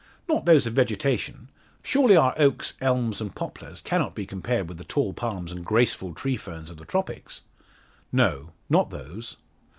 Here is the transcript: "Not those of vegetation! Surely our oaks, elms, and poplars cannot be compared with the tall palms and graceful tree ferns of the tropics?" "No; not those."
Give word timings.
"Not 0.27 0.45
those 0.45 0.65
of 0.65 0.73
vegetation! 0.73 1.49
Surely 1.83 2.15
our 2.15 2.33
oaks, 2.35 2.73
elms, 2.81 3.21
and 3.21 3.35
poplars 3.35 3.81
cannot 3.81 4.15
be 4.15 4.25
compared 4.25 4.67
with 4.67 4.79
the 4.79 4.83
tall 4.83 5.13
palms 5.13 5.51
and 5.51 5.63
graceful 5.63 6.15
tree 6.15 6.37
ferns 6.37 6.71
of 6.71 6.77
the 6.77 6.85
tropics?" 6.85 7.41
"No; 8.11 8.49
not 8.67 8.89
those." 8.89 9.37